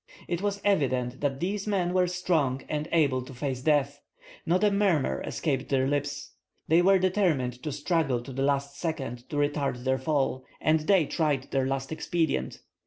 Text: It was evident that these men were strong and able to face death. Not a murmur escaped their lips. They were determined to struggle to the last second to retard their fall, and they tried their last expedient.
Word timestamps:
It 0.27 0.41
was 0.41 0.59
evident 0.65 1.21
that 1.21 1.39
these 1.39 1.67
men 1.67 1.93
were 1.93 2.07
strong 2.07 2.63
and 2.67 2.87
able 2.91 3.21
to 3.21 3.35
face 3.35 3.61
death. 3.61 4.01
Not 4.47 4.63
a 4.63 4.71
murmur 4.71 5.21
escaped 5.21 5.69
their 5.69 5.87
lips. 5.87 6.31
They 6.67 6.81
were 6.81 6.97
determined 6.97 7.61
to 7.61 7.71
struggle 7.71 8.19
to 8.23 8.33
the 8.33 8.41
last 8.41 8.79
second 8.79 9.29
to 9.29 9.35
retard 9.35 9.83
their 9.83 9.99
fall, 9.99 10.43
and 10.59 10.79
they 10.79 11.05
tried 11.05 11.49
their 11.51 11.67
last 11.67 11.91
expedient. 11.91 12.61